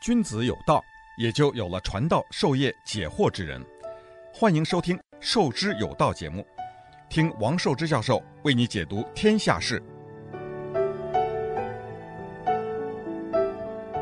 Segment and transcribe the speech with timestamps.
[0.00, 0.82] 君子有道，
[1.18, 3.60] 也就有了传道授业解惑之人。
[4.32, 6.42] 欢迎收听《授之有道》节目，
[7.10, 9.82] 听王寿之教授为你解读天下事。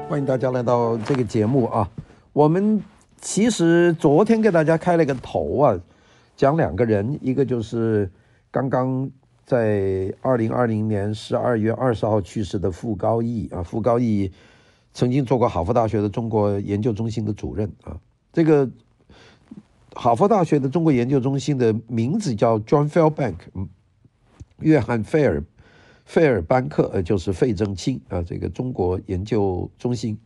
[0.09, 1.91] 欢迎大家来到这个节目啊！
[2.33, 2.81] 我们
[3.21, 5.77] 其实昨天给大家开了个头啊，
[6.37, 8.09] 讲两个人，一个就是
[8.53, 9.11] 刚刚
[9.45, 14.33] 在二零二零年十二月二十号去世的傅高义啊，傅高义
[14.99, 18.01] 曾经做过哈佛大学的中国研究中心的主任啊。
[18.33, 18.69] 这个
[19.93, 23.69] 哈佛大学的中国研究中心的名字叫 John Fairbank，嗯，
[24.59, 25.45] 约翰费尔
[26.05, 30.19] 费尔班克，呃，就是费正清啊，这个中国研究中心。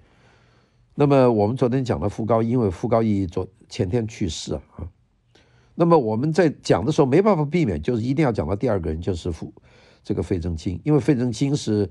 [0.95, 4.63] 那么我们昨天讲了傅高义，因为傅高义昨前天去世啊。
[5.75, 9.53] 那么我们在讲的时候没办法避免，就是一定要讲到第二个人，就是傅
[10.03, 11.91] 这个费正清，因为费正清是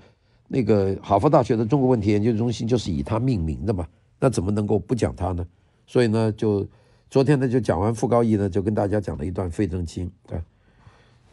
[0.53, 3.87] 那个哈佛大学的中国问题研究中心就是以他命名的嘛，
[4.19, 5.47] 那怎么能够不讲他呢？
[5.87, 6.67] 所以呢，就
[7.09, 10.35] 昨天呢就讲完傅高义呢，就跟大家讲了一段费正清啊。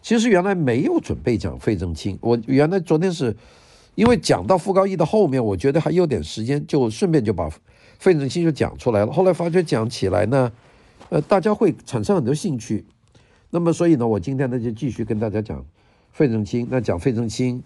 [0.01, 3.37] 其实原来没有准备讲费正清，我原来昨天是
[3.97, 7.51] 因为讲到傅高义的后面，我觉得还有点时间，就顺便就把
[7.99, 9.13] 费正清就讲出来了。
[9.13, 10.53] 后来发觉讲起来呢。
[11.11, 12.85] 呃，大家会产生很多兴趣，
[13.49, 15.65] 那么所以呢，我今天呢就继续跟大家讲
[16.13, 16.69] 费正清。
[16.71, 17.63] 那讲费正清，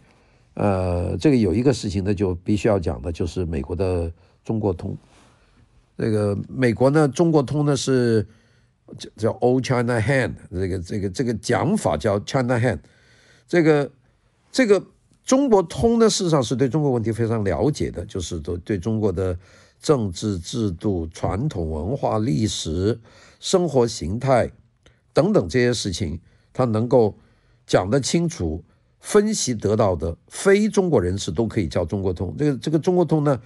[0.54, 4.12] 呃，这个有一个事情呢就必须要讲的，就是美国的
[4.44, 4.96] 中国通。
[5.96, 8.26] 这个美国呢，中国通呢是
[8.96, 12.80] 叫叫 Old China Hand，这个这个这个讲法叫 China Hand。
[13.46, 13.90] 这个
[14.50, 14.84] 这个
[15.24, 19.38] 中国通呢，事实上是对中国问题非常了解的，就是都对中国的
[19.80, 23.00] 政治制度、传统文化、历史。
[23.40, 24.52] 生活形态
[25.12, 26.20] 等等这些事情，
[26.52, 27.18] 他能够
[27.66, 28.62] 讲得清楚，
[29.02, 32.34] 分析得到的非中国人士都可以叫中国通。
[32.38, 33.42] 这个这个中国通呢，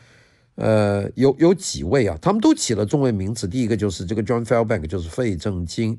[0.57, 2.17] 呃，有有几位啊？
[2.21, 3.49] 他们都起了中文名字。
[3.49, 5.99] 第一个就是这个 John Fairbank，就是费正清，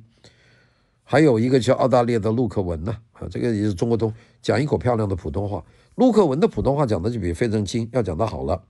[1.03, 5.65] 还有一个叫澳大利亚的陆克文呢，啊，这个也是中国通，讲一口漂亮的普通话。
[5.95, 8.63] 陆克文的普通话讲的就比费正清要讲的好了。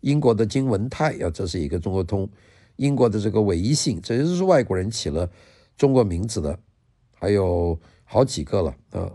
[0.00, 2.28] 英国的金文泰啊，这是一个中国通。
[2.76, 5.30] 英国的这个维信，这些都是外国人起了
[5.76, 6.58] 中国名字的，
[7.14, 9.08] 还有好几个了啊。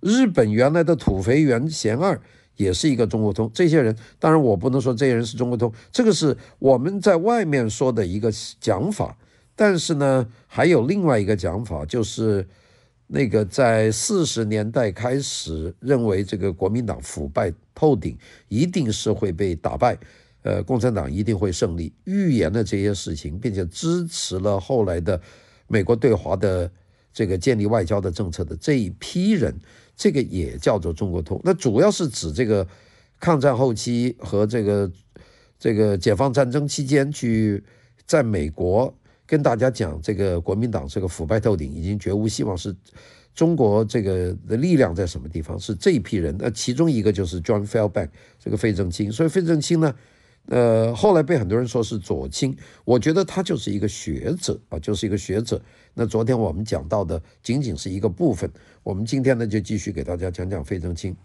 [0.00, 2.20] 日本原来的土肥原贤二
[2.56, 3.50] 也是一个中国通。
[3.54, 9.16] 这些人，当然我不能说这些人是中国通，这个是我们在外面说的一个讲法。
[9.54, 12.46] 但是呢，还有另外一个讲法，就是
[13.08, 18.16] 那个在四十年代开始认为这个国民党腐败透顶，
[18.48, 19.98] 一定是会被打败。
[20.42, 25.20] 呃，共产党一定会胜利，预言了这些事情，并且支持了后来的
[25.66, 26.70] 美国对华的
[27.12, 29.54] 这个建立外交的政策的这一批人，
[30.00, 31.38] 这个也叫做中国通。
[31.44, 32.66] 那主要是指这个
[33.18, 34.90] 抗战后期和这个
[35.58, 37.62] 这个解放战争期间去
[38.06, 38.92] 在美国
[39.26, 42.74] 跟大家讲这个国民党这个腐败透顶，已经绝无希望，是
[43.34, 45.60] 中国这个的力量在什么地方？
[45.60, 46.34] 是这一批人。
[46.38, 48.08] 那其中一个就是 John Fairbank
[48.42, 49.94] 这个费正清，所以费正清呢。
[50.46, 52.56] 呃，后来被很多人说是左倾，
[52.86, 55.60] 我觉得他就是一个学者啊，就是一个学者。
[55.94, 58.50] 那昨天我们讲到的仅仅是一个部分，
[58.82, 61.16] 我们今天呢就继续给大家讲讲费正清。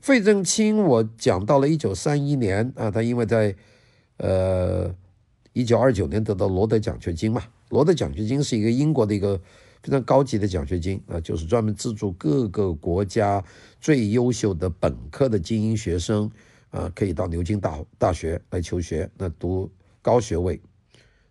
[0.00, 3.54] 费正清，我讲到了一九三一年啊，他因为在
[4.18, 4.94] 呃
[5.52, 9.40] 一九二九年得到罗德奖学金嘛，罗德奖学金是一个英国的一个
[9.82, 13.44] 非常高级的奖学金啊，就是专门资助各个国家
[13.80, 16.30] 最优秀的本科的精英学生。
[16.70, 19.72] 啊，可以到牛津大大学来求学，那读
[20.02, 20.60] 高学位。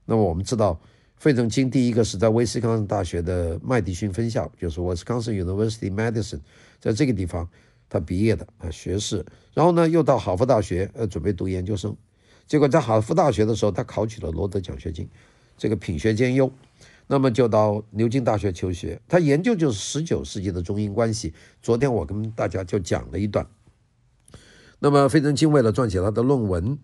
[0.03, 0.81] 那么我们知道，
[1.17, 6.39] 费正清第一个是在威斯康星大学的麦迪逊分校，就是 Wisconsin University Madison，
[6.79, 7.49] 在这个地方
[7.89, 9.25] 他毕业的啊，学士。
[9.53, 11.95] 然后呢，又到哈佛大学呃准备读研究生，
[12.45, 15.09] 结果在哈佛大学的时候，他考取了罗德奖学金，
[15.57, 16.51] 这个品学兼优。
[17.07, 21.33] 那么就到牛津大学求学，他研究就是十九世纪的中英关系。
[21.61, 23.47] 昨天我跟大家就讲了一段。
[24.79, 26.77] 那么费正清为了撰写他的论文，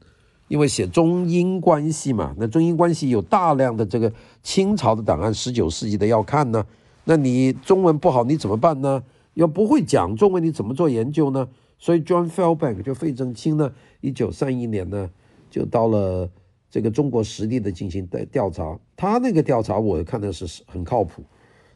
[0.47, 6.65] 因为写中英关系嘛，那中英关系有大量的这个清朝的档案，十九世纪的要看呢。
[7.05, 9.03] 那你中文不好，你怎么办呢？
[9.33, 11.47] 要不会讲中文，你怎么做研究呢？
[11.79, 15.09] 所以 John Fairbank 就费正清呢，一九三一年呢，
[15.49, 16.29] 就到了
[16.69, 18.79] 这个中国实地的进行的调查。
[18.95, 21.23] 他那个调查我看的是很靠谱，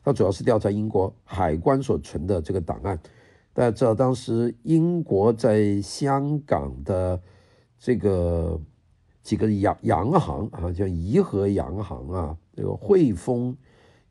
[0.04, 2.98] 他主要是调查英国海关所存的这个档案。
[3.54, 7.20] 大家知道，当时英国在香港的
[7.80, 8.60] 这个
[9.22, 13.56] 几个洋洋行啊，叫怡和洋行啊，这个汇丰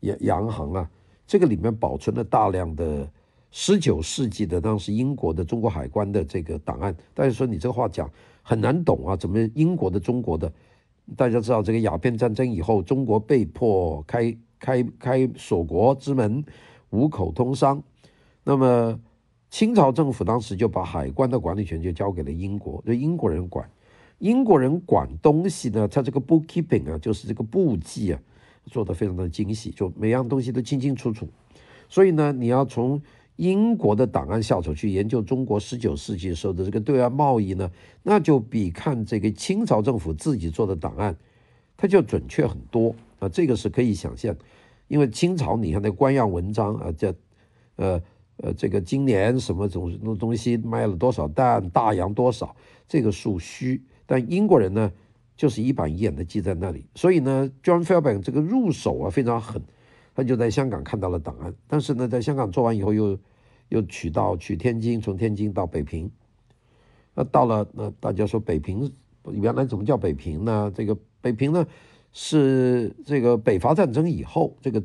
[0.01, 0.91] 洋洋行啊，
[1.27, 3.09] 这个里面保存了大量的
[3.51, 6.95] 十九世纪的当时英国的中国海关的这个档案。
[7.15, 8.11] 大家说你这个话讲
[8.43, 10.53] 很难懂啊，怎么英国的中国的？
[11.17, 16.45] 大家知道这个鸦片战争以后，中国被迫开开开锁国之门，
[16.91, 17.83] 五口通商。
[18.43, 18.99] 那么
[19.57, 23.67] 清朝政府当时就把海关的管理权就交给了英国，就英国人管。
[24.19, 28.21] 英国人管东西呢，他这个 bookkeeping 啊，就是这个簿记啊，
[28.67, 31.27] 做得非常的精细，就每样东西都清清楚楚。
[31.89, 33.01] 所以呢，你要从
[33.37, 37.71] 英国的档案下手去研究中国十九世纪时候的这个对外贸易呢，
[38.03, 41.17] 那就比看这个清朝政府自己做的档案，
[41.79, 43.27] 它就准确很多啊。
[43.31, 44.37] 这个是可以想象，
[44.89, 47.11] 因为清朝你看那官样文章啊，叫
[47.77, 47.99] 呃
[48.39, 52.55] 呃这个今年什么东东西卖了多少担，大洋多少，
[52.87, 53.83] 这个数虚。
[54.05, 54.93] 但英国人呢，
[55.37, 59.61] 就是一板一眼的记在那里，所以呢，John Fairbank 这个入手啊非常狠，
[60.15, 63.19] 他就在香港看到了档案，但是呢，在香港做完以后又
[63.69, 66.11] 又取到取天津，从天津到北平，
[67.15, 68.93] 那到了那大家说北平
[69.33, 70.73] 原来怎么叫北平呢？
[70.73, 71.67] 这个北平呢
[72.13, 74.81] 是这个北伐战争以后，这个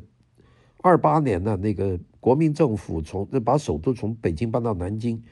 [0.82, 5.22] 二八年呢那个国民政府从把首都从北京搬到南京，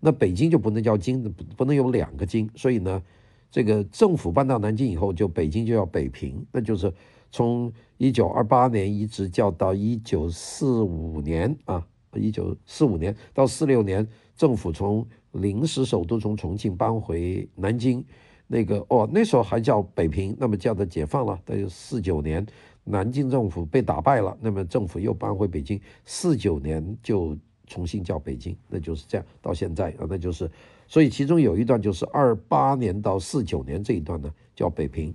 [0.00, 1.22] 那北京就不能叫京，
[1.56, 3.02] 不能有两个京，所以呢。
[3.48, 6.92] 这个政府搬到南京以后，就北京就叫北平，那就是
[7.30, 14.06] 从一九二八年一直叫到一九四五年啊，一九四五年到四六年，
[14.36, 18.04] 政府从临时首都从重庆搬回南京，
[18.48, 22.44] 那个哦那时候还叫北平，那么叫的解放了，那就四九年
[22.88, 27.36] 南京政府被打败了，那么政府又搬回北京，四九年就
[27.66, 30.48] 重新叫北京，那就是这样到现在啊，那就是。
[30.88, 35.12] 所以其中有一段就是二八年到四九年这一段呢，叫北平。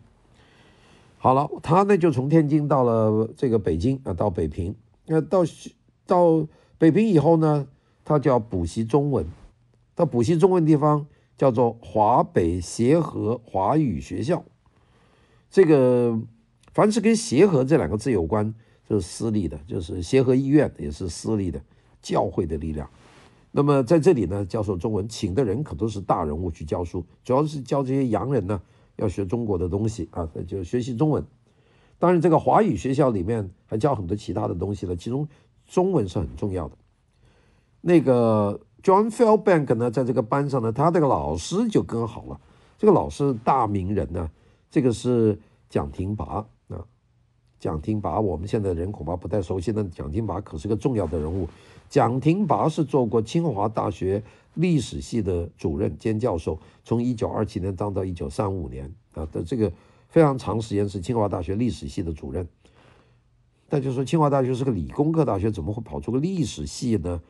[1.18, 4.75] 好了，他呢就从天津到了这个北京啊，到北平。
[5.06, 5.44] 那到
[6.06, 6.45] 到
[6.77, 7.65] 北平以后呢，
[8.03, 9.25] 他就要补习中文。
[9.95, 11.07] 到补习中文地方
[11.38, 14.44] 叫做华北协和华语学校。
[15.50, 16.19] 这个
[16.73, 18.53] 凡是跟协和这两个字有关，
[18.88, 21.62] 就是私立的，就是协和医院也是私立的，
[22.01, 22.89] 教会的力量。
[23.51, 28.62] 那么在这里呢，教授中文，请的人可都是大人物去教书，主要是教这些洋人呢，
[28.95, 31.21] 要学中国的东西啊，就学习中文。
[32.00, 35.27] 当然，这个华语学校里面还教很多其他的东西了，其中
[35.68, 36.75] 中文是很重要的。
[37.81, 42.39] 那个 John Fairbank 呢，在这个班上呢，他这个老师就更好了。
[42.77, 44.31] 这个老师大名人呢，
[44.69, 45.38] 这个是
[45.69, 46.47] 蒋廷拔，
[47.61, 51.47] 蒋廷拔，我们现在人恐怕不太熟悉，但蒋廷拔可是个重要的人物。
[51.87, 54.23] 蒋廷拔是做过清华大学
[54.55, 59.71] 历史系的主任兼教授，从一九二七年当到一九三五年啊的这个
[60.09, 62.47] 非常长时间是清华大学历史系的主任。
[63.69, 67.21] 大家说清华大学是个理工科大学，怎么会跑出个历史系呢？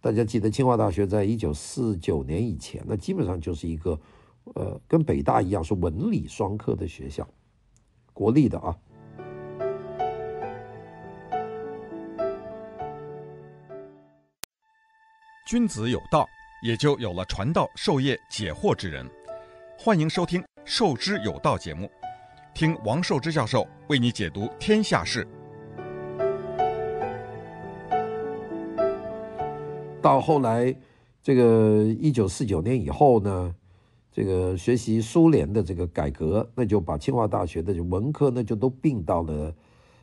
[0.00, 3.96] 大家记得清华大学在一九四九年以前，那基本上就是一个
[4.54, 7.24] 呃跟北大一样是文理双科的学校，
[8.12, 8.76] 国立的啊。
[15.50, 16.28] 君子有道，
[16.62, 19.04] 也就有了传道授业解惑之人。
[19.76, 21.90] 欢迎收听《授之有道》节目，
[22.54, 25.26] 听王寿之教授为你解读天下事。
[30.00, 30.72] 到后来，
[31.20, 33.52] 这个一九四九年以后呢，
[34.12, 39.52] 这个学习苏联的这个改革，那就把清华大学的文科呢就都并到了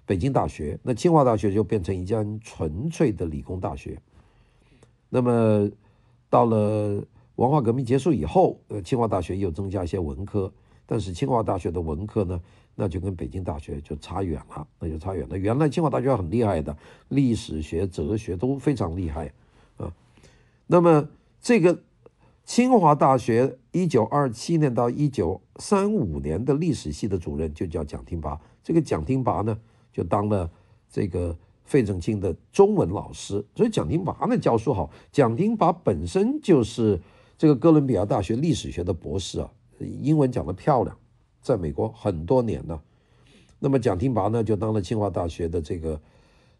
[0.05, 3.97] 北京大学，那清华大学就变成一家纯粹的理工大学。
[5.09, 5.69] 那么，
[6.29, 7.01] 到了
[7.35, 10.51] 文化革命结束以后，呃，清华大学又增加一些文科，
[10.85, 12.41] 但是清华大学的文科呢，
[12.75, 15.37] 那就跟北京大学就差远了，那就差远了。
[15.37, 16.75] 原来清华大学很厉害的，
[17.07, 19.31] 历史学、哲学都非常厉害
[19.77, 19.93] 啊。
[20.65, 21.07] 那么
[21.39, 21.79] 这个
[22.43, 29.57] 清华大学一九二七年到一九三五年的历史系的主任就叫蒋廷拔，这个蒋廷拔呢，
[29.93, 30.51] 就当了
[30.91, 31.37] 这个。
[31.67, 34.89] 费正清的中文老师，所以蒋廷拔呢教书好。
[35.11, 36.99] 蒋廷拔本身就是
[37.37, 39.51] 这个哥伦比亚大学历史学的博士啊，
[40.01, 40.97] 英文讲得漂亮，
[41.41, 42.81] 在美国很多年了。
[43.59, 46.01] 那么蒋廷拔呢就当了清华大学的这个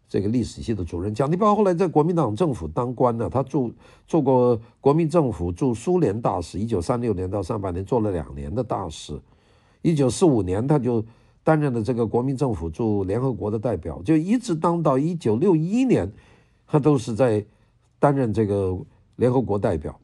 [0.06, 1.14] 这个历史系的主任。
[1.14, 3.70] 蒋廷拔后来在国民党政府当官呢，他做
[4.06, 9.18] 做过国民政府驻苏联大使，一九三六年到三八年做了两年的大使，
[9.80, 11.02] 一九四五年他就。
[11.48, 16.12] 担任的这个国民政府驻联合国的代表，就一直当到一九六一年，
[16.66, 17.42] 他都是在
[17.98, 18.78] 担任这个
[19.16, 19.98] 联合国代表。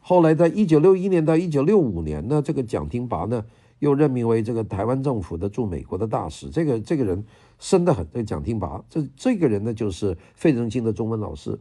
[0.00, 3.44] 后来在一九六一年到一九六五年呢，这个蒋廷拔呢
[3.80, 6.48] 又任命为这个台湾政府的驻美国的大使。
[6.48, 7.22] 这个这个人
[7.58, 11.58] 深得很，这个蒋廷拔，这这个人呢就是费正清的中文老师。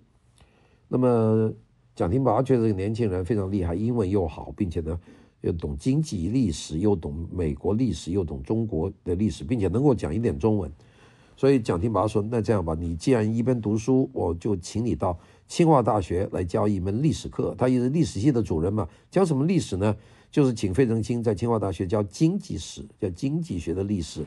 [0.88, 1.52] 那么
[1.98, 4.98] 蒋廷拔觉得这个年轻人非常厉害，英文又好，并且呢
[5.42, 10.72] 又懂经济历史，又懂美国历史，又懂中国的历史，并且能够讲一点中文。
[11.36, 15.18] 所以蒋廷拔说：“那这样吧，你既然一边读书，我就请你到
[15.48, 17.54] 清华大学来教一门历史课。
[17.56, 19.96] 他也是历史系的主任嘛，教什么历史呢？
[20.32, 24.26] 就是请费正清在清华大学教经济史，叫经济学的历史。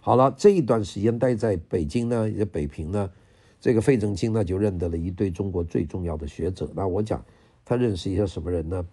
[0.00, 3.10] 好了，这一段时间待在北京呢，也北平呢，
[3.58, 6.70] 这个费正清呢就认得了一堆中国最重要的学者。
[6.74, 7.24] 那我讲
[7.64, 8.86] 他认识一些什么人呢？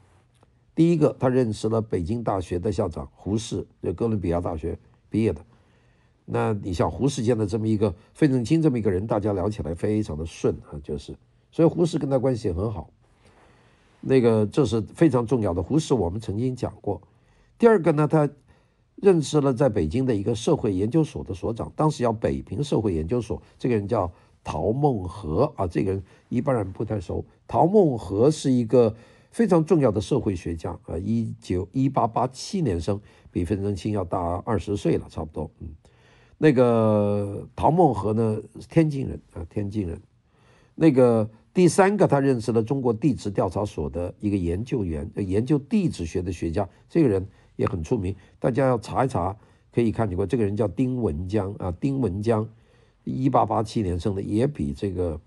[0.80, 5.42] 第一个，他认识了北京大学的校长胡适，就哥伦比亚大学毕业的。”
[6.24, 11.14] 那你像胡适见的这么一个费正清这么一个人，大家聊起来非常的顺啊，就是，
[11.52, 12.90] 所以胡适跟他关系很好。
[14.00, 15.62] 那个这是非常重要的。
[15.62, 17.02] 胡适我们曾经讲过。
[17.58, 18.30] 第二个呢，他
[18.96, 24.10] 认识了在北京的一个社会研究所的所长，当时叫北平社会研究所，这个人叫
[24.46, 27.26] 陶孟和啊，这个人一般人不太熟。
[27.50, 28.96] 陶孟和是一个
[29.32, 33.00] 非常重要的社会学家啊，一九一八八七年生，
[33.32, 35.70] 比费正清要大二十岁了，差不多，嗯。
[36.42, 40.02] 那个陶孟和呢，天津人啊，天津人。
[40.74, 49.36] 那个第三个，他认识了中国地质调查所的一个研究员，研究地质学的学家，这个人也很出名，大家要查一查，
[49.74, 50.26] 可以看见过。
[50.26, 52.48] 这个人叫丁文江啊，丁文江，
[53.04, 55.20] 一八八七年生的，也比这个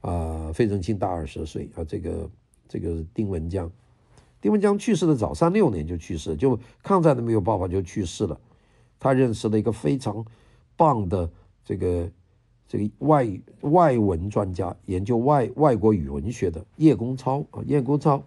[0.00, 1.84] 啊、费正清大二十岁啊。
[1.84, 2.28] 这个
[2.70, 3.68] 这个丁文江，
[4.40, 8.38] 丁文江去世的早，三六年就去世，就抗战都没有爆发就去世了。
[9.00, 10.24] 他认识了一个非常
[10.76, 11.28] 棒的
[11.64, 12.08] 这个
[12.68, 13.28] 这个外
[13.62, 18.22] 外文专家，研究外外国语文学的叶公超啊，叶公超，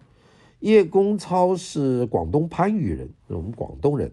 [0.60, 4.12] 叶公超是广东番禺人，我们广东人。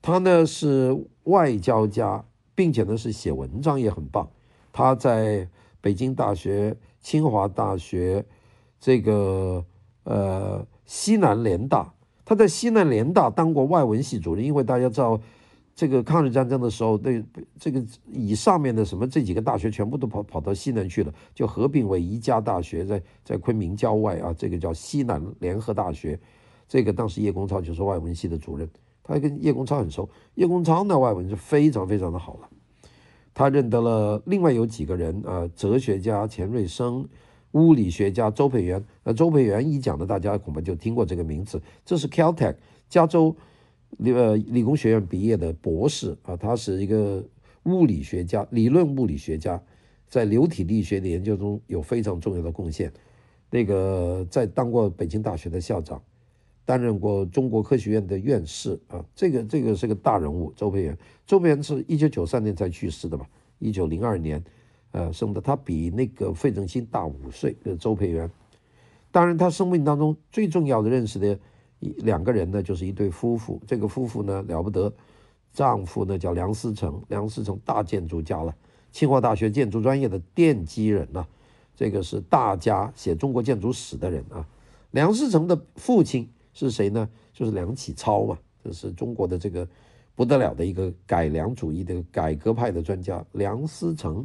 [0.00, 2.24] 他呢是外交家，
[2.54, 4.30] 并且呢是写文章也很棒。
[4.70, 5.48] 他在
[5.80, 8.24] 北京大学、清华大学、
[8.84, 9.64] 这个
[10.02, 11.90] 呃西南联大，
[12.22, 15.18] 他在西南联大当过外文系主任，因为大家知道。
[15.76, 17.20] 这个抗日战争的时候，那
[17.58, 26.16] 这个以上面的什么这几个大学全部都跑跑到西南去了，就合并为一家大学，在在昆明郊外啊，这个叫西南联合大学。
[26.68, 28.70] 这个当时叶公超就是外文系的主任，
[29.02, 30.08] 他跟叶公超很熟。
[30.36, 32.48] 叶公超的外文是非常非常的好了，
[33.34, 37.04] 他认得了另外有几个人啊，哲学家钱瑞生，
[37.54, 38.84] 物理学家周培源。
[39.02, 41.60] 那周培源一讲的，大家恐怕就听过这个名字。
[41.84, 42.54] 这是 Caltech
[42.88, 43.34] 加州。
[43.98, 47.24] 呃，理工学院毕业的博士啊，他是一个
[47.62, 49.62] 物理学家，理论物理学家，
[50.08, 52.92] 在流体力学的研究中有非常重要的贡献。
[53.50, 56.02] 那个在当过北京大学的校长，
[56.64, 60.52] 担任过中国科学院的院士啊，这个这个是个大人物。
[60.56, 63.24] 周培源，周培源是一九九三年才去世的吧？
[63.60, 64.42] 一九零二年，
[64.94, 67.56] 呃，生的，他比那个费正清大五岁。
[67.64, 68.30] 呃，周培源，
[69.10, 71.36] 当然他生命当中最重要的认识的。
[71.98, 73.60] 两个人呢，就是一对夫妇。
[73.66, 74.90] 这个夫妇呢了不得，
[75.52, 78.54] 丈夫呢叫梁思成，梁思成大建筑家了，
[78.90, 81.26] 清华大学建筑专业的奠基人呐、
[81.76, 84.48] 这个是大家写中国建筑史的人啊。
[84.92, 87.06] 梁思成的父亲是谁呢？
[87.34, 89.68] 就是梁启超嘛，这是中国的这个
[90.14, 94.24] 不得了的一个改良主义的改革派的专家梁思成。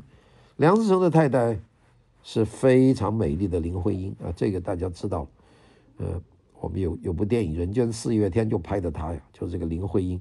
[0.60, 1.58] 梁思成的太太
[2.22, 5.26] 是非常美丽的林徽因啊，这个大家知道，
[5.98, 6.22] 呃。
[6.62, 10.20] 我们有有部电影《人间四月天》就拍的她呀，就是这个林徽因。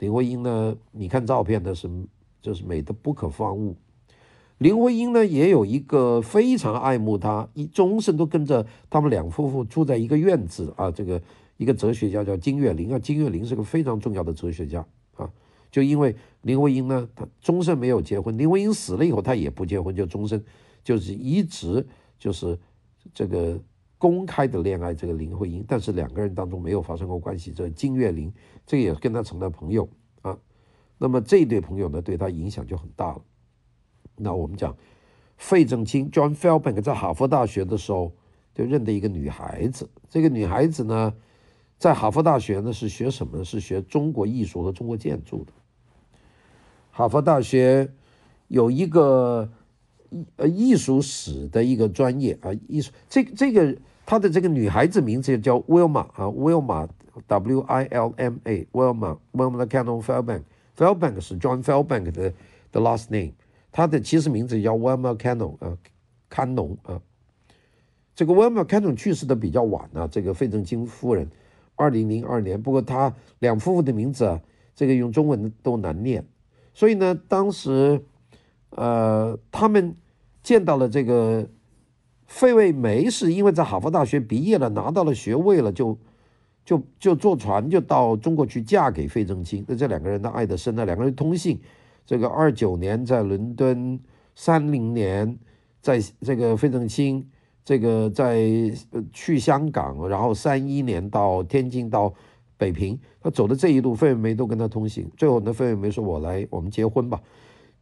[0.00, 1.88] 林徽因呢，你看照片的是
[2.42, 3.74] 就是美的不可方物。
[4.58, 10.90] 林徽因呢，也有一个非常爱慕她，一终身都跟着他们两夫妇住在一个院子啊。
[10.90, 11.22] 这个
[11.56, 14.84] 一个哲学家叫金岳霖啊，金岳霖是个非常重要的哲学家。
[15.70, 20.44] 就因为林徽因呢，她终身没有结婚，林徽因死了以后，她也不结婚，就终身
[20.82, 21.86] 就是一直
[22.18, 22.58] 就是
[23.14, 23.60] 这个。
[24.00, 27.50] 公开的恋爱，这个林徽因，但是两个人当中没有发生过关系。
[27.50, 28.32] 这金岳霖，
[28.64, 29.88] 这个也跟他成了朋友
[30.22, 30.38] 啊。
[30.98, 33.20] 那么这一对朋友呢，对他影响就很大了。
[34.14, 34.72] 那我们讲
[35.36, 38.12] 费正清 John Fairbank 在哈佛大学的时候
[38.54, 39.90] 就认得一个女孩子。
[40.08, 41.12] 这个女孩子呢，
[41.78, 43.44] 在哈佛大学呢是学什么呢？
[43.44, 45.52] 是学中国艺术和中国建筑的。
[46.90, 47.90] 哈佛大学
[48.48, 49.48] 有一个。
[50.10, 56.88] 艺呃艺术史的一个专业啊，艺术这这个她的这个女孩子名字叫 Wilma 啊，Wilma
[57.26, 60.44] W I L M A Wilma Wilma Cannon Fairbank
[60.74, 62.32] Fairbank 是 John Fairbank 的
[62.72, 63.32] 的 last name，
[63.70, 65.76] 她的其实名字叫 Wilma Cannon 啊，
[66.30, 66.98] 康农啊，
[68.14, 71.28] 这个 Wilma Cannon 去世的比较晚啊，这个费正清夫人
[71.78, 74.38] 二零零二年，不过他两夫妇的名字啊，
[74.74, 76.22] 这个用中文都难念，
[76.74, 78.04] 所以呢，当时。
[78.72, 79.96] 呃，他们
[80.42, 81.48] 见到了这个
[82.26, 85.98] 费慰梅是因为在哈佛大学毕业了，拿到了学位了，就
[86.66, 89.64] 就就坐船就到中国去嫁给费正清。
[89.66, 91.58] 那这两个人的爱得深，那两个人通信。
[92.04, 93.98] 这个二九年在伦敦，
[94.34, 95.38] 三零年
[95.80, 97.26] 在这个费正清，
[97.68, 98.48] 这个在
[99.12, 102.10] 去香港，然后三一年到天津到
[102.56, 105.06] 北平，他走的这一路，费慰梅都跟他通信。
[105.18, 107.20] 最后呢，费慰梅说：“我来，我们结婚吧。”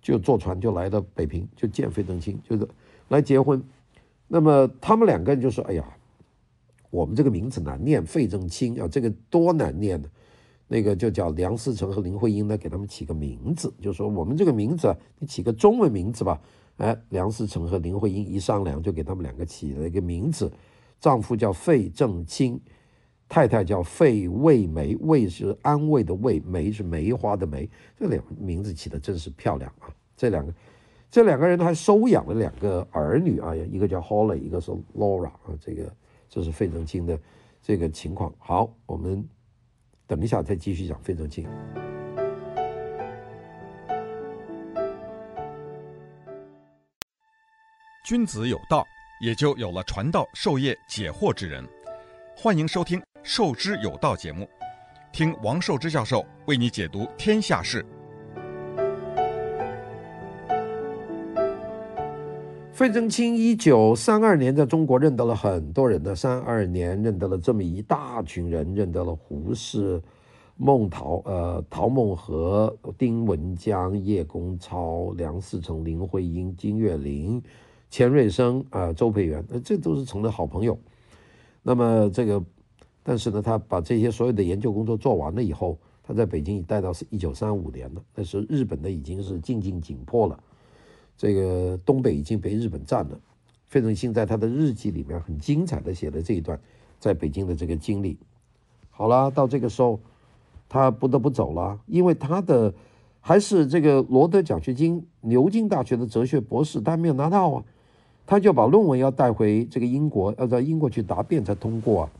[0.03, 2.69] 就坐船就来到北平，就见费正清，就是
[3.11, 3.63] 来结婚。
[4.27, 5.85] 那么他们两个人就说：“哎呀，
[6.91, 10.09] 我们这个名字难念，费正清啊，这个多难念呢。
[10.67, 16.41] 那个就叫梁思成和林徽因呢，给他们起个名字，就说我们这个名字，你起个中文名字吧。
[16.77, 20.53] 哎，梁思成和林徽因一商量，就给他们两个起了一个名字。
[21.01, 22.61] 丈夫叫费正清，
[23.29, 27.69] 太太叫费慰梅，慰是安慰的慰，梅是梅花的梅。
[27.99, 29.89] 这两个名字起的真是漂亮啊！
[30.17, 30.53] 这两个。
[31.09, 35.57] 这两个人还收养了两个儿女啊，一个叫 Holly，一个是 Laura 啊。
[35.61, 35.91] 这个
[36.29, 37.19] 这是费正清的
[37.63, 38.35] 这个情况。
[38.39, 39.27] 好，我们
[40.07, 41.47] 等一下再继续讲费正清。
[48.07, 48.87] 君子有道，
[49.21, 51.67] 也就有了传道授业解惑之人。
[52.37, 54.49] 欢迎收听《授之有道》节目，
[55.11, 57.85] 听王寿之教授为你解读天下事。
[62.73, 70.01] 费正清一九三二年在中国认得了很多人的，三二年认得了这么一大群人，认得了胡适、
[70.57, 77.43] 孟陶、呃陶孟和、丁文江、叶公超、梁思成、林徽因、金岳霖、
[77.97, 80.79] 钱瑞生啊、周培源，那这都是成了好朋友。
[81.63, 82.45] 那么这个，
[83.03, 90.39] 但是呢，他把这些所有的研究工作做完了以后，他在北京待到是一九三五年了，那时候日本的已经是进进紧迫了。
[91.17, 93.19] 这个东北已经被日本占了，
[93.65, 96.61] 费正清在他的日记里面很精彩的写了这一段
[97.01, 98.19] 在北京的这个经历。
[98.91, 99.99] 好了，到这个时候，
[100.69, 102.75] 他不得不走了，因为他的
[103.23, 107.65] 还是这个罗德奖学金，牛津大学的哲学博士，他没有拿到啊，
[108.27, 112.11] 他就把论文要带回这个英国，要在英国去答辩才通过啊，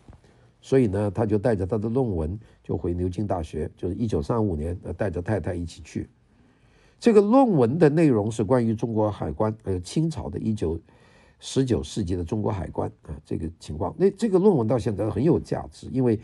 [0.61, 6.09] 所以呢，他就带着他的论文就回牛津大学，就是一九三五年，呃，带着太太一起去。
[7.01, 10.81] 这个论文的内容是关于中国海关，呃，清朝的一九
[11.41, 13.95] 十九世纪的中国海关啊，这个情况。
[13.99, 16.19] 那这个论文到现在很有价值，因为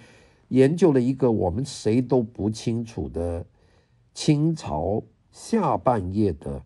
[0.48, 3.44] 研究了一个我们谁都不清楚的
[4.14, 6.62] 清朝下半叶的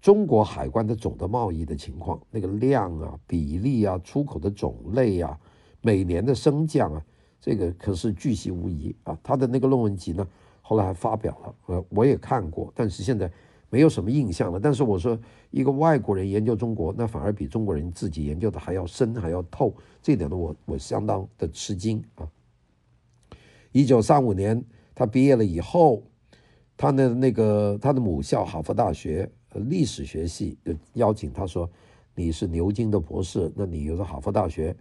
[0.00, 5.38] 中国海关的总的贸易的情况，那个量啊、比例啊、出口的种类啊、
[5.82, 7.04] 每年的升降啊，
[7.40, 9.18] 这个可是巨细无遗啊。
[9.22, 10.26] 他的那个论文集呢，
[10.62, 13.30] 后来还发表了，呃，我也看过，但是现在
[13.68, 14.58] 没有什么印象了。
[14.58, 15.18] 但是我说，
[15.50, 19.74] 一个外国人研究中国，那反而比中国人自己研究的还要深，还要透。
[20.02, 22.26] 这点呢，我我相当的吃惊啊。
[23.72, 26.02] 一九三五年他毕业了以后，
[26.76, 31.68] 他的那个他的母校哈佛大学历史学系就邀请他说
[32.14, 34.76] ：“你是牛津的博士，那你又是哈佛大学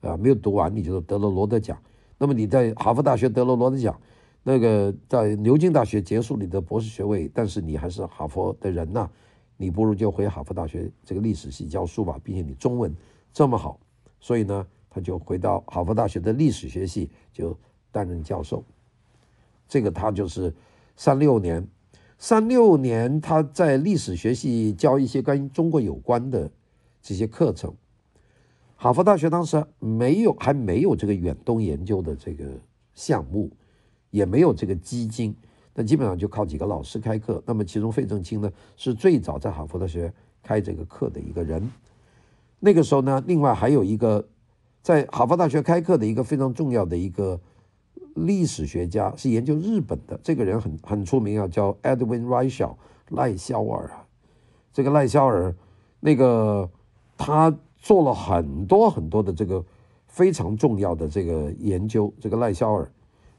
[0.00, 1.76] 啊，没有读完你就得了罗德奖。
[2.16, 3.98] 那么你在哈佛大学得了罗德奖。”
[4.46, 9.08] 那个在牛津大学结束你的博士学位，但是你还是哈佛的人呐，
[9.56, 12.94] 你不如就回哈佛大学这个历史系教书吧，并且你中文
[13.32, 13.80] 这么好，
[14.20, 17.58] 所以呢，他就回到哈佛大学的历史学系就
[17.90, 18.62] 担任教授。
[19.66, 20.54] 这个他就是
[20.94, 21.66] 三六年，
[22.26, 26.50] 三六年他在历史学系教一些跟中国有关的
[27.02, 27.70] 这些课程。
[28.76, 32.46] 哈佛大学当时没有还没有这个远东研究的这个
[32.94, 33.50] 项目。
[34.10, 35.36] 也没有这个基金，
[35.74, 37.42] 那基本上就靠几个老师开课。
[37.44, 40.10] 那么其中费正清呢是最早在哈佛大学
[40.42, 41.70] 开这个课的一个人。
[42.58, 44.26] 那个时候呢，另外还有一个
[44.80, 47.38] 在哈佛大学开课的一个非常重要的一个
[48.14, 50.18] 历史学家，是研究日本的。
[50.22, 52.74] 这个人很很出名啊，叫 Edwin Reischl
[53.10, 54.06] 赖肖尔啊。
[54.72, 55.54] 这个赖肖尔，
[56.00, 56.68] 那个
[57.16, 59.64] 他做了很多很多的这个
[60.06, 62.12] 非常重要的这个研究。
[62.20, 62.90] 这个赖肖尔。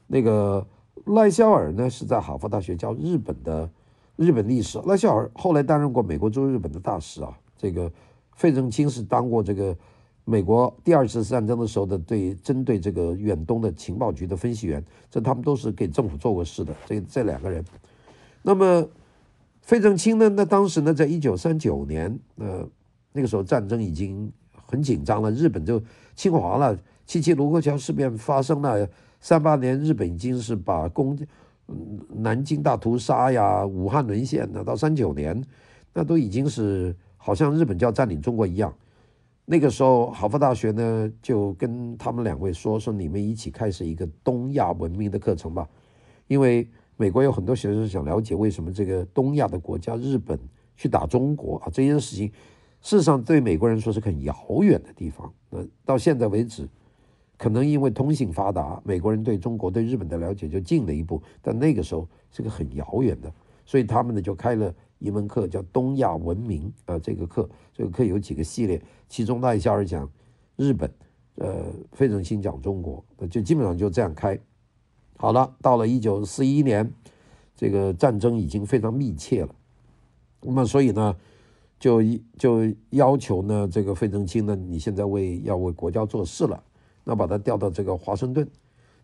[0.06, 0.66] 那个
[1.06, 3.68] 赖肖尔呢，是在哈佛大学教日本的
[4.16, 4.80] 日本历史。
[4.86, 7.36] 赖肖尔后来担任过美国驻日本的大使啊。
[7.56, 7.90] 这个
[8.34, 9.76] 费正清是当过这个
[10.28, 16.74] 美国第二次战争的时候的对针对这个远东的情报局的分析员，这他们都是给政府做过事的。
[16.84, 17.64] 这这两个人，
[18.42, 18.84] 那么
[19.62, 22.68] 费正清呢，那当时呢，在一九三九年，呃，
[23.12, 24.32] 那个时候战争已经
[24.66, 25.80] 很紧张了，日本就
[26.16, 28.88] 侵华了，七七卢沟桥事变发生了。
[29.20, 31.16] 三八年，日本已经是把攻，
[32.08, 34.64] 南京大屠杀呀，武汉沦陷了。
[34.64, 35.40] 到三九年，
[35.94, 38.74] 那都已经是好像日本就要占领中国一样。
[39.48, 45.68] 那个时候，哈佛大学呢就跟他们两位说：“说你们一起开始一个东亚文明的课程吧，
[46.26, 50.36] 因为美国有很多学生想了解为什么这个东亚的国家日本
[50.76, 52.26] 去打中国啊，这件事情
[52.80, 55.32] 事实上对美国人说是很遥远的地方。
[55.48, 56.68] 那到现在为止，
[57.38, 63.32] 可能因为通信发达，美国人对中国对日本的了解就进了一步，但那个时候是个很遥远的，
[63.64, 70.10] 所以他们呢就开了。”一门课叫东亚文明啊，这个课，这个课有几个系列，其中大一下是讲
[70.56, 70.90] 日本，
[71.36, 74.38] 呃，费正清讲中国，就基本上就这样开。
[75.16, 76.92] 好了，到了一九四一年，
[77.54, 79.54] 这个战争已经非常密切了，
[80.42, 81.16] 那么所以呢，
[81.78, 82.02] 就
[82.38, 86.62] 就要求呢，这个费正清呢，你现在为要为国家做事了，
[87.04, 88.48] 那把他调到这个华盛顿。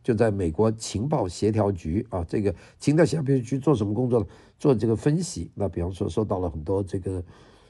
[0.03, 4.27] 就在美国情报协调局啊，这个情报协调局做什么工作呢？
[4.59, 5.51] 做这个分析。
[5.55, 7.23] 那比方说，收到了很多这个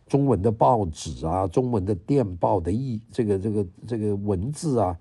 [0.06, 4.98] 中文的报纸啊，中文的电报的译，这个这个这个文字啊，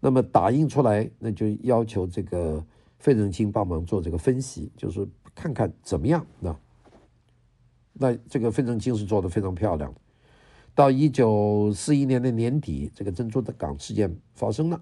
[0.00, 2.64] 那么打印出来，那就要求这个
[2.98, 6.26] 费正清帮忙做这个分析，就是看看怎么样。
[6.40, 6.56] 那
[7.94, 9.94] 那这个费正清是做得非常漂亮。
[10.74, 14.80] 到一九四一年的年底，这个珍珠的港事件发生了。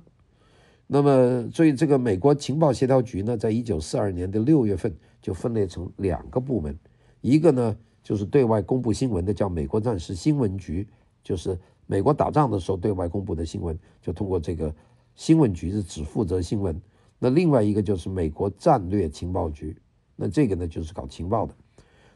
[0.95, 6.79] 那么，所以这个美国情报协调局呢，在一九四二年的六月份就分裂成两个部门，
[7.23, 10.87] 一个呢就是对外公布新闻的，叫美国战时新闻局，
[11.25, 14.71] 就是美国打仗的时候对外公布的新闻，就通过这个
[15.15, 16.79] 新闻局是只负责新闻。
[17.19, 19.75] 那另外一个就是美国战略情报局，
[20.15, 21.55] 那这个呢就是搞情报的。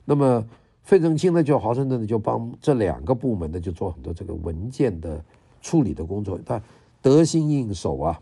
[0.05, 0.47] 那么
[0.83, 5.25] 费正清呢，就华盛顿呢就帮这两个部门呢就做很多这个文件的
[5.63, 6.63] 处理的工作，他
[7.01, 8.21] 得心应手啊。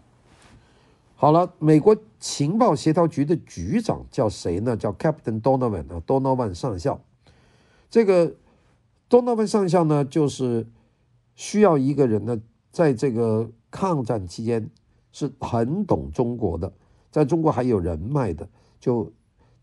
[1.17, 4.77] 好了，美国情报协调局的局长叫谁呢？
[4.77, 7.01] 叫 Captain Donovan 啊，Donovan 上校。
[7.89, 8.35] 这个
[9.09, 10.67] Donovan 上校呢，就是
[11.37, 12.41] 需要一个人呢，
[12.73, 14.69] 在这个抗战期间
[15.13, 16.73] 是很懂中国的，
[17.13, 18.47] 在中国还有人脉的，
[18.81, 19.11] 就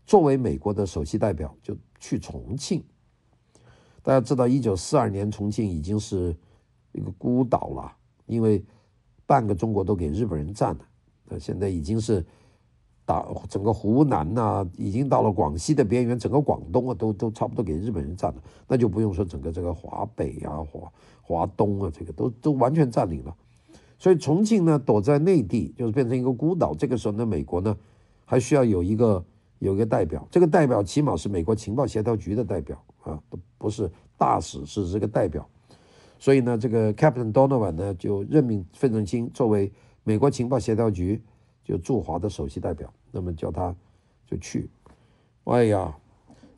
[0.06, 2.82] 作为美国的首席代表，就去重庆。
[4.02, 6.34] 大家知道，一九四二年重庆已经是
[6.92, 7.92] 一个孤岛了，
[8.26, 8.64] 因为
[9.26, 10.80] 半个中国都给日本人占了。
[11.38, 12.24] 现在已经是
[13.04, 18.42] 打整个湖南呐、已经到了广西的边缘，整个广东啊，都都差不多给日本人占了。
[18.68, 23.36] 那就不用说整个这个华北啊、华华东啊，这个都都完全占领了。
[23.98, 26.74] 所以重庆呢，躲在内地，就是变成一个孤岛。
[26.74, 27.76] 这个时候呢，美国呢
[28.24, 29.24] 还需要有一个
[29.58, 35.44] 有一个代表，这个代表起码是美国情报协调局的代表啊，都不是大使，是这个代表。
[36.20, 39.72] 所以呢，这个 Captain Donovan 呢就任命费正清作为。
[40.04, 41.20] 美国情报协调局
[41.64, 43.74] 就驻华的首席代表，那么叫他
[44.26, 44.68] 就去。
[45.44, 45.96] 哎呀，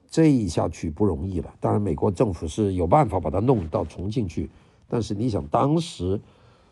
[0.08, 1.54] 这一下去不容易了。
[1.60, 4.50] 当然，美国政府是有办法把他弄到重庆去，
[4.88, 6.20] 但是你想，当时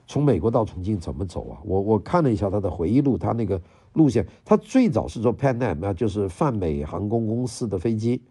[0.06, 1.60] 从美国到重庆怎么走啊？
[1.64, 3.60] 我我看了一下他的回忆录，他那个
[3.94, 8.22] 路线，他最早是坐 Pan Am，那就是泛美航空公司的飞机。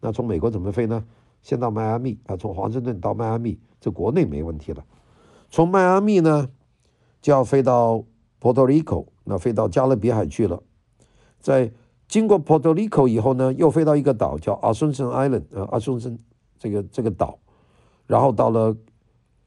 [0.00, 1.04] 那从美国怎么飞呢？
[1.42, 4.84] 先到迈阿密啊，从华盛顿到迈阿密，这国内没问题了。
[5.48, 6.50] 从迈阿密呢？
[7.20, 8.04] 就要飞到
[8.40, 10.62] Puerto Rico，那飞到加勒比海去了。
[11.40, 11.72] 在
[12.08, 16.18] 经过 Puerto Rico 以后呢，又飞到一个岛叫 Asunción Island，呃阿松森
[16.58, 17.38] 这个这个岛，
[18.06, 18.76] 然后到了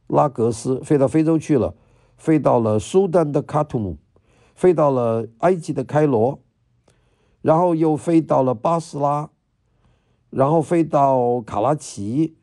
[0.08, 1.76] 拉格斯，飞到非洲去了，
[2.18, 3.98] 飞到了苏丹的卡图姆，
[4.56, 6.40] 飞到了埃及的开罗，
[7.42, 9.30] 然后又飞到了巴士拉，
[10.30, 12.36] 然后飞到卡拉奇，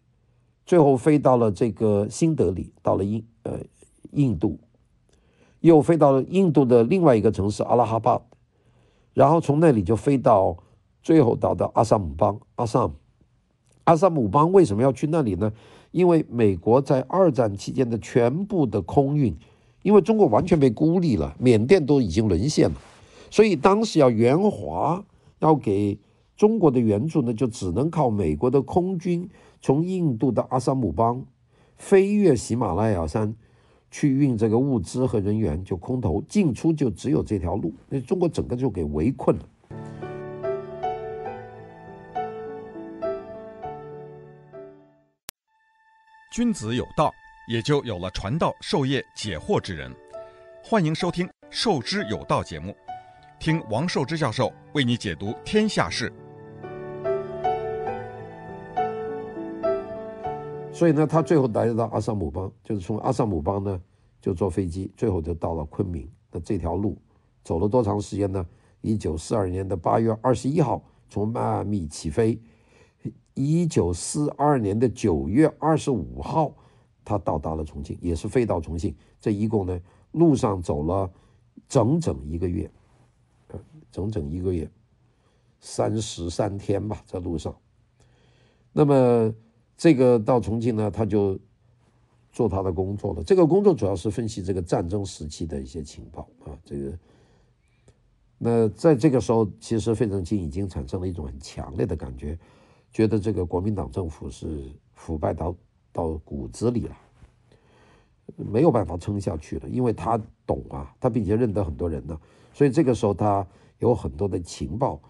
[0.64, 3.60] 最后飞到了这个新德里，到了印呃
[4.12, 4.58] 印度。
[5.66, 8.22] 又飞到了印度的另外一个城市阿拉哈巴，
[9.14, 10.56] 然后从那里就飞到，
[11.02, 12.38] 最后到的阿萨姆邦。
[12.54, 12.94] 阿萨姆，
[13.84, 15.52] 阿萨姆邦为什么要去那里呢？
[15.90, 19.34] 因为美国在二战期间的全部的空运，
[19.82, 22.76] 因为中国完全被孤立了，缅甸都已经沦陷了，
[23.30, 25.04] 所以当时要援华，
[25.38, 25.98] 要给
[26.36, 29.28] 中国的援助呢，就只能靠美国的空军
[29.60, 31.24] 从印度的阿萨姆邦
[31.76, 33.34] 飞越喜马拉雅山。
[33.90, 39.48] 去运这个物资和人员，就空投进出就只有这条路，那中国整个就给围困了。
[46.32, 47.10] 君子有道，
[47.48, 49.90] 也就有了传道授业解惑之人。
[50.62, 52.76] 欢迎收听《授之有道》节目，
[53.38, 56.12] 听王寿之教授为你解读天下事。
[60.76, 63.80] 所以呢，他最后来到阿萨姆邦，就是从阿萨姆邦呢
[64.20, 66.06] 就坐飞机，最后就到了昆明。
[66.30, 66.98] 那这条路
[67.42, 68.46] 走了多长时间呢？
[68.82, 72.38] 一九四二年的八月二十一号从迈阿密起飞，
[73.32, 76.54] 一九四二年的九月二十五号
[77.02, 78.94] 他到达了重庆，也是飞到重庆。
[79.18, 79.80] 这一共呢，
[80.12, 81.10] 路上走了
[81.66, 82.70] 整整一个月，
[83.90, 84.70] 整整一个月，
[85.58, 87.56] 三十三天吧，在路上。
[88.72, 89.34] 那么
[89.76, 91.38] 这个到重庆呢，他就
[92.32, 93.22] 做他的工作了。
[93.22, 96.98] 这个工作主要是分析这个战争时期的一些情报啊，这个。
[98.38, 102.38] 那在这个时候，其实费正清已经产生了一种很强烈的感觉，
[102.92, 105.54] 觉得这个国民党政府是腐败到
[105.90, 106.96] 到骨子里了，
[108.36, 109.68] 没有办法撑下去了。
[109.68, 112.20] 因为他懂啊，他并且认得很多人呢，
[112.52, 113.46] 所以这个时候他
[113.78, 115.00] 有很多的情报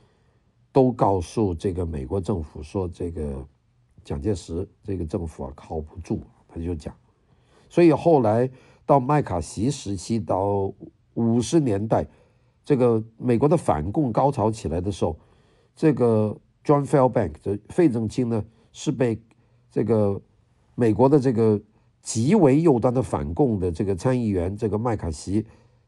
[0.70, 3.44] 都告诉这个美国政府说，这个
[4.07, 6.95] 蒋介石这个政府啊靠不住，他就讲。
[7.69, 8.49] 所以后来
[8.87, 10.73] 到麦卡锡时期，到
[11.14, 12.07] 五十年代。
[12.64, 15.16] 这个美国的反共高潮起来的时候，
[15.77, 19.23] 这个 John Fairbank 这费正清呢是被
[19.71, 20.21] 这个
[20.75, 21.61] 美国的这个
[22.03, 25.47] 极为右端的反共的这个参议员这个麦卡锡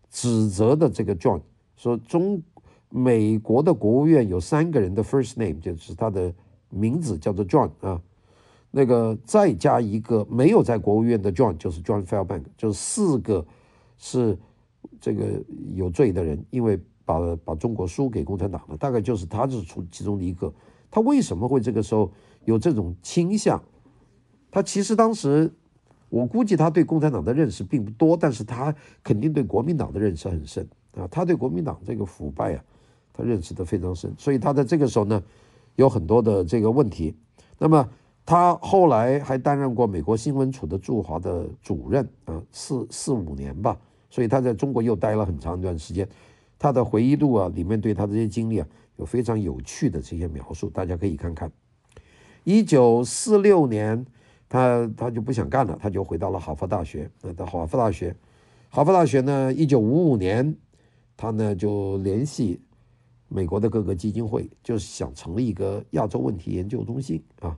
[0.09, 1.41] 指责的这个 John
[1.75, 2.41] 说，中
[2.91, 6.33] 美国的国务院有三个人的 first name 就是他的
[6.71, 8.01] 名字叫做 John 啊，
[8.71, 13.47] 那个再加一个没有在国务院的 John 就是 John Fairbank 就是四个
[13.97, 14.39] 是。
[15.01, 15.25] 这个
[15.75, 20.53] 有罪的人，因为把把中国输给共产党了，大概就是他是出其中的一个。
[20.91, 22.11] 他为什么会这个时候
[22.45, 23.63] 有这种倾向？
[24.51, 25.53] 他其实当时，
[26.09, 31.07] 我估计他对共产党的认识并不多，但是他肯定对国民党的认识很深啊。
[31.09, 32.65] 他对国民党这个腐败啊，
[33.13, 35.23] 他认识的非常深，所以他在这个时候呢，
[35.77, 37.15] 有很多的这个问题。
[37.59, 37.89] 那么
[38.29, 43.75] 他后来还担任过美国新闻处的驻华的主任啊，四四五年吧。
[44.11, 46.07] 所以他在中国又待了很长一段时间，
[46.59, 51.51] 他的回忆录啊里面对他这些经历啊有非常有趣的这些描述，大家可以看看。
[52.45, 54.05] 一九四六年，
[54.47, 57.11] 他他就不想干了，他就回到了哈佛大学。
[57.23, 58.15] 那到哈佛大学，
[58.69, 60.55] 哈佛大学呢，一九五五年，
[61.17, 62.61] 他呢就联系
[63.29, 67.57] 美国的各个基金会，就是想成立一个亚洲问题研究中心啊，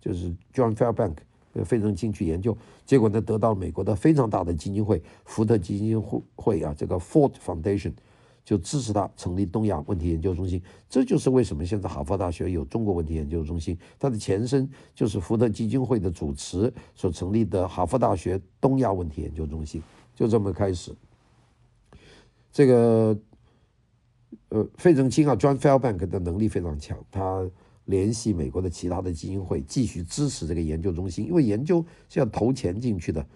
[0.00, 1.14] 就是 John Fairbank。
[1.64, 2.56] 费正清去研究，
[2.86, 7.92] 结果呢，得到美国的非常大的基金会福特基金会会啊，这个 Ford Foundation
[8.44, 10.62] 就支持他成立东亚问题研究中心。
[10.88, 19.82] 这就是为什么现在哈佛大学有中国问题研究中心，它的前身就是福特基金会的主持所成立的哈佛大学东亚问题研究中心，
[20.14, 20.94] 就这么开始。
[22.52, 23.18] 这个
[24.50, 27.50] 呃，费正清啊，John Fairbank 的能力非常强，他。
[27.88, 33.26] 联系美国的其他的基金会，继续支持这个研究中心，因为研究是要投钱进去的。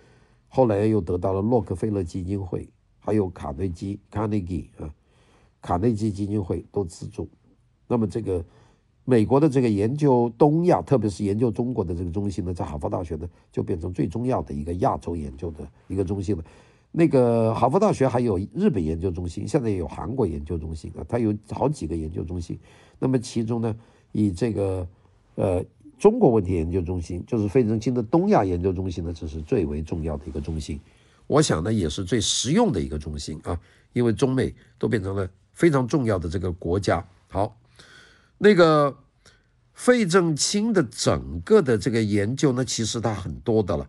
[0.47, 4.93] 后来又得到了洛克菲勒基金会，还有卡内基卡内基啊，
[5.63, 7.27] 卡内基基金会都资助。
[7.89, 8.45] 那么这个
[9.07, 16.45] 美国的这个研究东亚，特别是研究中国的这个中心呢，在哈佛大学呢，就变成最重要的一个亚洲研究的一个中心了。
[16.91, 22.59] 那个哈佛大学还有日本研究中心，现在也有韩国研究中心啊，它有好几个研究中心。
[22.99, 23.75] 那么其中呢，
[24.13, 24.87] 以这个，
[25.35, 25.65] 呃，
[25.99, 30.79] 中国问题研究中心，就是费正清的东亚研究中心呢，这是最为重要的一个中心。
[31.27, 33.59] 我想呢，也是最实用的一个中心啊，
[33.93, 37.07] 因为中美都变成了非常重要的这个国家。
[37.29, 37.57] 好，
[38.39, 38.99] 那个
[39.73, 43.89] 费正清的整个的这个研究呢，其实他很多的了。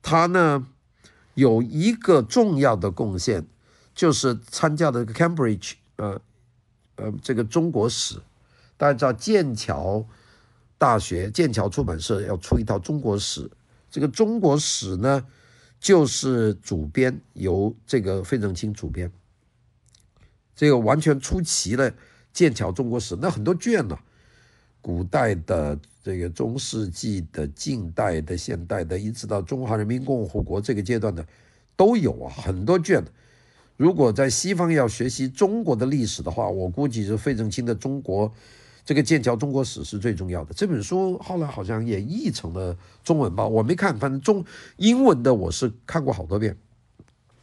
[0.00, 0.66] 他呢
[1.34, 3.44] 有一个重要的贡献，
[3.94, 6.20] 就是参加的 Cambridge，呃，
[6.96, 8.20] 呃，这个中国史。
[8.78, 10.06] 大家知道剑桥
[10.78, 13.50] 大学、剑桥出版社要出一套中国史，
[13.90, 15.26] 这个中国史呢，
[15.80, 19.10] 就是主编由这个费正清主编，
[20.54, 21.92] 这个完全出齐了
[22.32, 23.98] 剑桥中国史，那很多卷呢、
[24.80, 31.26] 古代的、这个中世纪的、近代的、现代的，一直到中华人民共和国这个阶段的
[31.74, 33.04] 都有啊，很多卷。
[33.76, 38.32] 如果在西方要学习中国的历史的话，我估计是费正清的中国。
[38.88, 40.54] 这个剑桥中国史是最重要的。
[40.54, 42.74] 这本书后来好像也译成了
[43.04, 44.42] 中文吧，我没看，反正中
[44.78, 46.56] 英文的我是看过好多遍。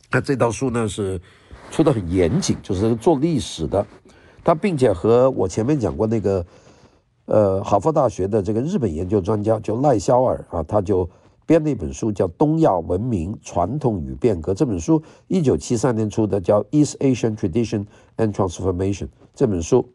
[0.10, 1.22] 那这套书呢是
[1.70, 3.86] 出的很严谨，就是做历史的。
[4.44, 6.44] 他并且和我前面讲过那个
[7.26, 11.08] 呃哈佛大学的这个日本研究专家叫赖肖尔啊，他就
[11.46, 14.52] 编了一本书叫《东亚文明传统与变革》。
[14.56, 17.86] 这本书一九七三年出的，叫《East Asian Tradition
[18.18, 19.06] and Transformation》
[19.36, 19.88] 这本书。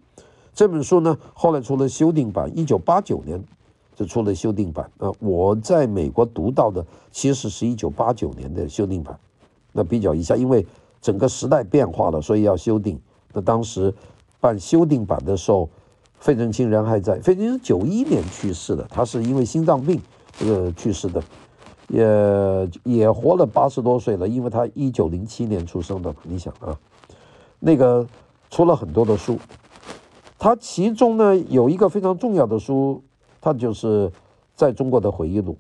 [0.61, 3.43] 这本书呢，后来出了修订版，一九八九年
[3.97, 5.11] 就出了修订版啊。
[5.19, 9.19] 我在美国读到的其实是一九八九年的修订版。
[9.73, 10.67] 那比较一下，因为
[11.01, 13.01] 整个时代变化了，所以要修订。
[13.33, 13.95] 那当时
[14.39, 15.67] 办修订版的时候，
[16.19, 17.19] 费正清人还在。
[17.21, 19.99] 费正清九一年去世的，他是因为心脏病
[20.37, 21.23] 这个去世的。
[21.89, 26.79] 也也活了八十多岁了，因为他一九零七年出生的，你想啊，
[27.59, 28.07] 那个
[28.51, 29.39] 出了很多的书，
[30.41, 33.03] 他其中呢有一个非常重要的书，
[33.43, 34.11] 他就是
[34.57, 35.59] 在中国的回忆录。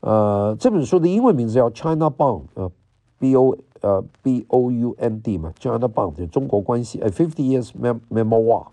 [0.00, 2.72] 呃，这本书的英文名字叫《China Bond》，呃
[3.18, 7.70] ，B O 呃 B O U N D 嘛，《China Bond》就中国关系，呃，Fifty Years
[8.10, 8.66] Memoir，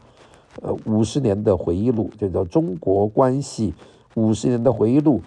[0.61, 3.73] 呃，五十年的回忆录，就叫中国关系
[4.15, 5.19] 五十年的回忆录。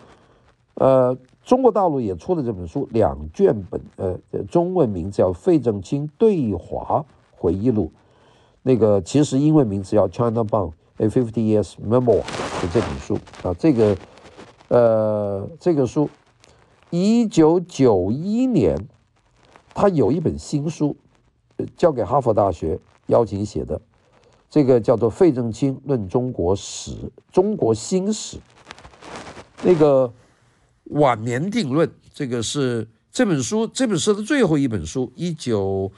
[0.77, 7.05] 呃，中国大陆也出了这本书，两卷本，呃，中文名字叫《费正清对华
[7.37, 7.85] 回忆录》，
[8.67, 12.23] 那个其实英文名字叫《China Bond: A Fifty Years Memoir》
[12.61, 13.97] 就这本书啊，这个。
[14.69, 16.11] 呃，这个书，
[16.91, 18.77] 一九九一年，
[19.73, 20.97] 他有一本新书，
[21.77, 22.77] 交给哈佛大学
[23.07, 23.81] 邀请写的，
[24.51, 26.91] 这个叫做《费正清论中国史》，
[27.31, 28.39] 中国新史。
[29.63, 30.13] 那个
[30.87, 35.93] 晚年定论，这个是这本书，这本书的最后一本书，一九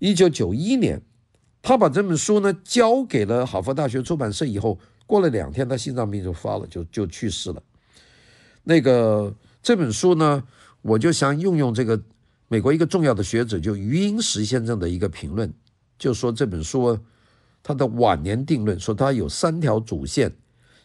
[0.00, 1.00] 一九九一年，
[1.62, 7.62] 他把这本书呢交给了哈佛大学出版社以后，过了两天，他心脏病就发了，就就去世了。
[8.64, 10.42] 那个这本书呢，
[10.82, 12.00] 我就想用用这个
[12.48, 15.52] 美国一个重要的学者，就余英时先生的一个评论，
[15.98, 16.98] 就说这本书
[17.62, 20.32] 他的晚年定论，说他有三条主线，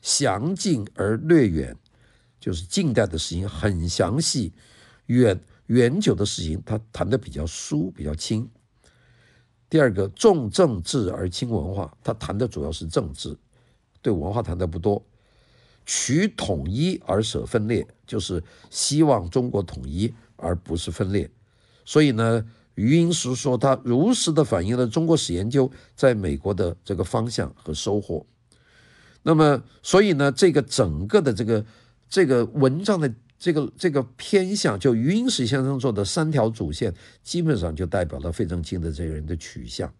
[0.01, 1.75] 详尽而略远，
[2.39, 4.51] 就是近代的事情很详细，
[5.05, 8.49] 远远久的事情他谈的比较疏比较轻。
[9.69, 13.35] 第二个重政治而轻文化，他谈的主要是政治，
[14.01, 15.03] 对文化谈的不多。
[15.85, 21.29] 取统一而舍分裂，就是希望中国统一而不是分裂。
[21.83, 28.25] 所以呢，余英时说他如实的反映了中国史研究在美国的这个方向和收获。
[29.21, 31.65] 那么，所以呢，这个整个的这个
[32.09, 39.93] 这个文章的这个这个偏向，就余英时先生做的三条主线，基本上就代表了费正清的这个人的取向。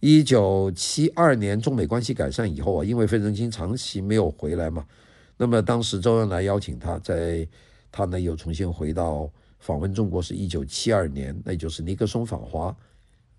[0.00, 4.84] 一九七二年中美关系改善以后啊，因为费正清长期没有回来嘛，
[5.36, 7.46] 那么当时周恩来邀请他，在
[7.90, 12.76] 他呢又重新回到访问中国，是一九七二年，那就是尼克松访华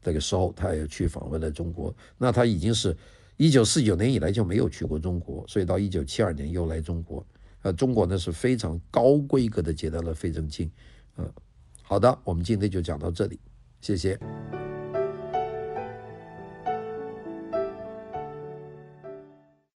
[0.03, 1.93] 那个时候，他也去访问了中国。
[2.17, 2.95] 那他已经是
[3.35, 7.25] 一九四九年以来就没有去过中国，所以到一九七二年又来中国。
[7.63, 10.71] 呃，中国呢是非常高规格的接待了费正清。
[11.17, 11.29] 嗯，
[11.81, 13.39] 好的，我们今天就讲到这里，
[13.81, 14.17] 谢谢。